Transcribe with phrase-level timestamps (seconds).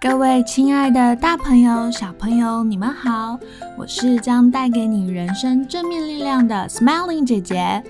[0.00, 3.38] 各位亲爱的大朋友、小朋友，你们好！
[3.76, 7.82] 我是将带给你人生正面力量的 Smiling 姐姐。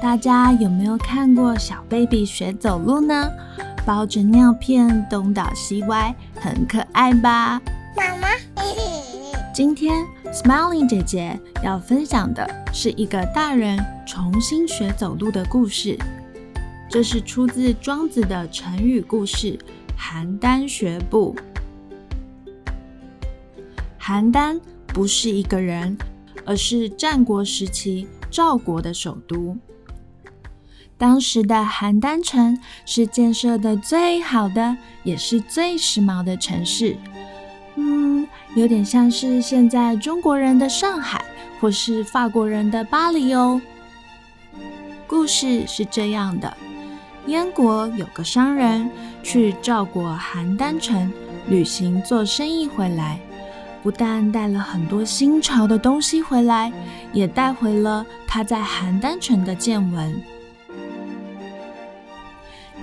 [0.00, 3.30] 大家有没有看过小 baby 学走路呢？
[3.84, 7.60] 包着尿片，东倒西歪，很可爱吧？
[7.94, 8.28] 妈妈，
[9.54, 10.02] 今天
[10.32, 15.98] Smiling 姐姐要分享的是一个大人重新学走路的故事。
[16.88, 19.58] 这是出自庄子的成语故事。
[20.02, 21.36] 邯郸学步。
[24.00, 25.96] 邯郸不是一个人，
[26.44, 29.56] 而是战国时期赵国的首都。
[30.98, 36.96] 当时的邯郸城是建设的最好的，也是最时髦的城市。
[37.76, 41.24] 嗯，有点像是现在中国人的上海，
[41.60, 43.60] 或是法国人的巴黎哦。
[45.06, 46.54] 故事是这样的。
[47.26, 48.90] 燕国有个商人
[49.22, 51.12] 去赵国邯郸城
[51.48, 53.18] 旅行做生意回来，
[53.82, 56.72] 不但带了很多新潮的东西回来，
[57.12, 60.14] 也带回了他在邯郸城的见闻。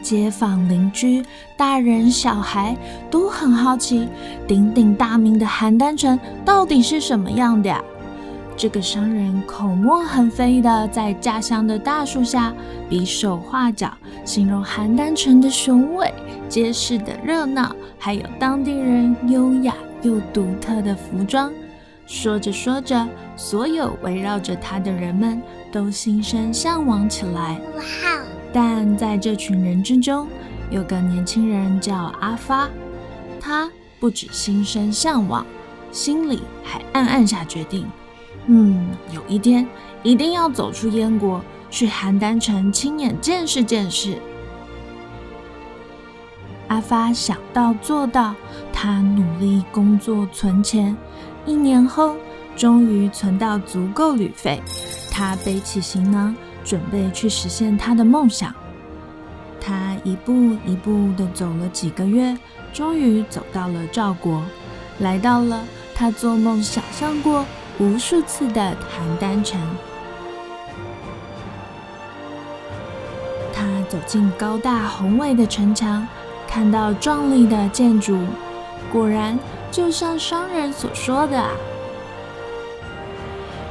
[0.00, 1.22] 街坊邻居、
[1.56, 2.74] 大人小孩
[3.10, 4.08] 都很好奇，
[4.46, 7.82] 鼎鼎大名的邯郸城到底是什么样的呀？
[8.58, 12.52] 这个商人口沫横飞的在家乡的大树下
[12.88, 13.88] 比手画脚，
[14.24, 16.12] 形容邯郸城的雄伟、
[16.48, 19.72] 街市的热闹，还有当地人优雅
[20.02, 21.52] 又独特的服装。
[22.04, 23.06] 说着说着，
[23.36, 25.40] 所有围绕着他的人们
[25.70, 27.60] 都心生向往起来。
[27.76, 27.82] 哇！
[28.52, 30.26] 但在这群人之中，
[30.68, 32.68] 有个年轻人叫阿发，
[33.40, 35.46] 他不止心生向往，
[35.92, 37.86] 心里还暗暗下决定。
[38.50, 39.66] 嗯，有一天
[40.02, 44.18] 一定要走出燕国，去邯郸城亲眼见识见识。
[46.68, 48.34] 阿发想到做到，
[48.72, 50.96] 他努力工作存钱，
[51.44, 52.16] 一年后
[52.56, 54.62] 终于存到足够旅费。
[55.10, 56.34] 他背起行囊，
[56.64, 58.54] 准备去实现他的梦想。
[59.60, 62.34] 他一步一步的走了几个月，
[62.72, 64.42] 终于走到了赵国，
[65.00, 65.62] 来到了
[65.94, 67.44] 他做梦想象过
[67.80, 69.60] 无数次的邯郸城，
[73.54, 76.04] 他走进高大宏伟的城墙，
[76.48, 78.18] 看到壮丽的建筑，
[78.92, 79.38] 果然
[79.70, 81.40] 就像商人所说的！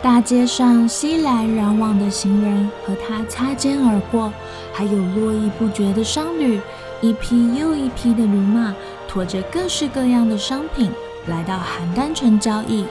[0.00, 4.32] 大街上熙来攘往的行人和他擦肩而过，
[4.72, 6.60] 还有络绎不绝的商旅，
[7.00, 8.72] 一批又一批的驴马
[9.08, 10.92] 驮着各式各样的商品
[11.26, 12.84] 来到邯郸城交易。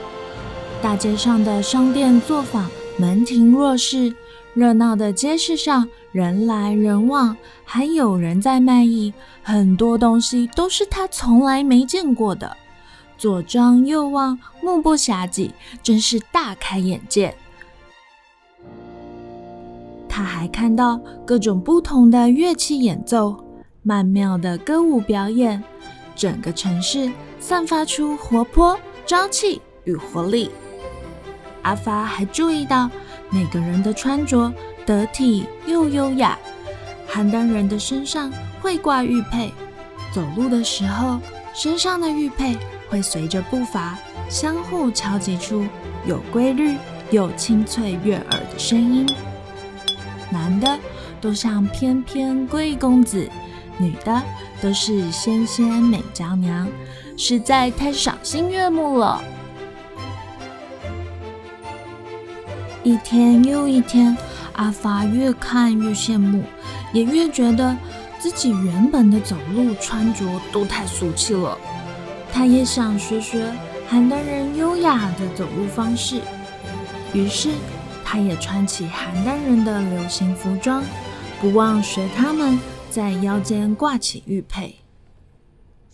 [0.85, 2.69] 大街上的商店作坊，
[2.99, 4.13] 门庭若市；
[4.53, 9.11] 热闹的街市上，人来人往，还有人在卖艺。
[9.41, 12.55] 很多东西都是他从来没见过的，
[13.17, 15.49] 左张右望，目不暇接，
[15.81, 17.35] 真是大开眼界。
[20.07, 23.43] 他还看到各种不同的乐器演奏，
[23.81, 25.63] 曼妙的歌舞表演，
[26.15, 30.51] 整个城市散发出活泼、朝气与活力。
[31.65, 32.89] 阿发还注意到
[33.31, 34.53] 每个人的穿着
[34.85, 36.37] 得体又优雅，
[37.11, 38.31] 邯郸人的身上
[38.61, 39.51] 会挂玉佩，
[40.13, 41.19] 走路的时候
[41.55, 42.55] 身上的玉佩
[42.87, 43.97] 会随着步伐
[44.29, 45.65] 相互敲击出
[46.05, 46.75] 有规律
[47.09, 49.07] 又清脆悦耳的声音。
[50.29, 50.77] 男的
[51.19, 53.27] 都像翩翩贵公子，
[53.79, 54.21] 女的
[54.61, 56.67] 都是纤纤美娇娘，
[57.17, 59.23] 实在太赏心悦目了。
[62.85, 64.15] 一天又一天，
[64.53, 66.43] 阿发越看越羡慕，
[66.93, 67.75] 也越觉得
[68.19, 71.57] 自己原本的走路穿着都太俗气了。
[72.31, 73.51] 他也想学学
[73.89, 76.21] 邯郸人优雅的走路方式，
[77.11, 77.49] 于是
[78.03, 80.83] 他也穿起邯郸人的流行服装，
[81.41, 82.59] 不忘学他们
[82.91, 84.75] 在腰间挂起玉佩。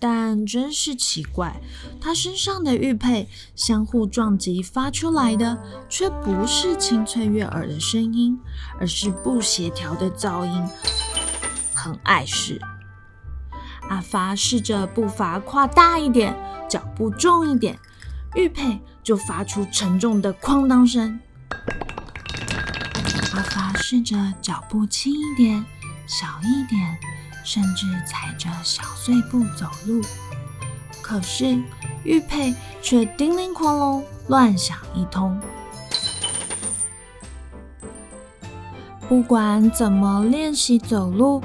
[0.02, 1.62] 但真是奇怪，
[2.02, 8.40] 他身上的玉佩相互撞击发出来的，却不是清脆悦耳的声音，
[8.80, 10.68] 而是不协调的噪音，
[11.76, 12.60] 很碍事。
[13.90, 16.36] 阿发试着步伐跨大一点，
[16.68, 17.78] 脚步重一点，
[18.34, 21.20] 玉佩就发出沉重的哐当声。
[23.34, 25.64] 阿发试着脚步轻一点、
[26.08, 26.98] 小一点，
[27.44, 30.02] 甚至踩着小碎步走路，
[31.02, 31.58] 可是
[32.04, 35.40] 玉佩却叮铃哐啷乱响一通。
[39.10, 41.44] 不管怎么练习走路，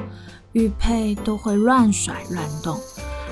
[0.53, 2.79] 玉佩都会乱甩乱动。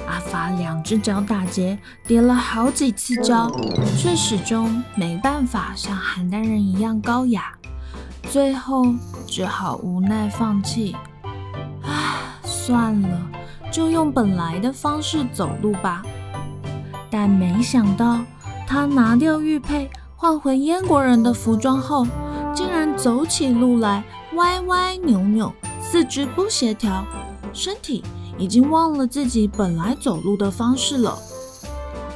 [0.09, 3.51] 阿发两只脚打结，跌了好几次跤，
[3.97, 7.57] 却始终没办法像邯郸人一样高雅。
[8.31, 8.95] 最后
[9.27, 10.97] 只好无奈放弃。
[12.67, 13.21] 算了，
[13.71, 16.03] 就用本来的方式走路吧。
[17.11, 18.21] 但没想到，
[18.67, 22.07] 他拿掉玉佩，换回燕国人的服装后，
[22.55, 24.03] 竟然走起路来
[24.37, 27.05] 歪歪扭扭，四肢不协调，
[27.53, 28.03] 身体
[28.39, 31.19] 已经忘了自己本来走路的方式了。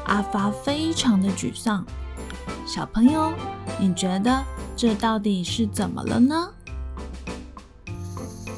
[0.06, 1.84] 阿发非常的沮丧。
[2.64, 3.30] 小朋友，
[3.78, 4.42] 你觉得
[4.74, 6.48] 这到底是怎么了呢？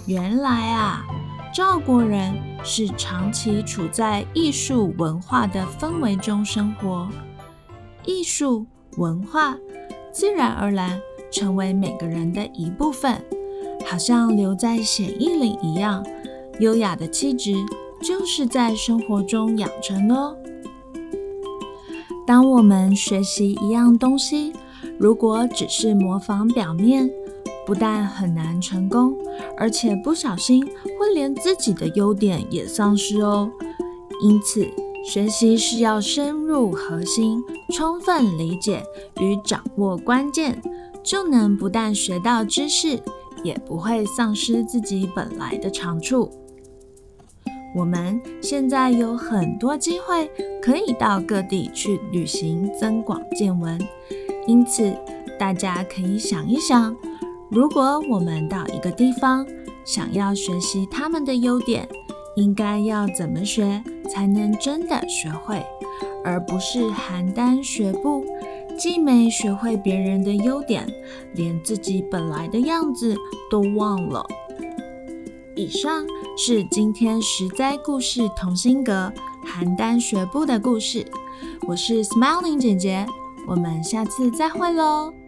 [0.07, 1.05] 原来啊，
[1.53, 2.33] 赵国人
[2.63, 7.09] 是长期处在艺术文化的氛围中生活，
[8.07, 8.65] 艺术
[8.99, 9.57] 文化
[10.13, 13.21] 自然而然成为每个人的一部分，
[13.85, 16.07] 好像留在血液里一样。
[16.61, 17.55] 优雅的气质
[18.01, 20.37] 就是在生活中养成的哦。
[22.29, 24.53] 当我们学习一样东西，
[24.99, 27.11] 如果只是模仿表面，
[27.67, 29.17] 不但很难成功，
[29.57, 30.65] 而且不小心
[30.99, 33.51] 会连自己的优点也丧失哦。
[34.23, 34.69] 因此，
[35.05, 37.43] 学习是要深入核心，
[37.73, 38.83] 充分理解
[39.21, 40.61] 与掌握关键，
[41.03, 43.01] 就能不但学到知识，
[43.43, 46.31] 也不会丧失自己本来的长处。
[47.75, 50.29] 我们现在有很多机会
[50.61, 53.81] 可以到各地去旅行，增广见闻。
[54.47, 54.93] 因此，
[55.39, 56.97] 大家可以想一想，
[57.51, 59.45] 如果我们到一个地方，
[59.85, 61.89] 想要学习他们的优点，
[62.37, 65.61] 应该要怎么学才能真的学会，
[66.25, 68.25] 而不是邯郸学步，
[68.79, 70.87] 既没学会别人的优点，
[71.35, 73.17] 连自己本来的样子
[73.51, 74.25] 都忘了。
[75.57, 76.07] 以上
[76.39, 79.13] 是今天十灾故事同心阁
[79.45, 81.05] 邯郸学步的故事，
[81.67, 83.05] 我是 Smiling 姐姐，
[83.49, 85.20] 我们下次再会喽。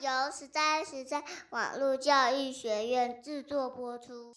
[0.00, 4.34] 由十三十三网络教育学院制作播出。